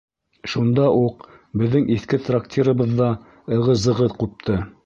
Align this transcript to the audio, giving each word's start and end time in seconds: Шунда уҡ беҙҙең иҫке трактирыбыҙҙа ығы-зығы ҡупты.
Шунда 0.53 0.85
уҡ 1.01 1.21
беҙҙең 1.63 1.85
иҫке 1.97 2.21
трактирыбыҙҙа 2.31 3.13
ығы-зығы 3.59 4.13
ҡупты. 4.19 4.61